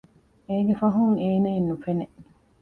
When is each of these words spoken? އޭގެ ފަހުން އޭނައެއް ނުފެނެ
އޭގެ 0.47 0.73
ފަހުން 0.81 1.15
އޭނައެއް 1.21 1.67
ނުފެނެ 1.69 2.05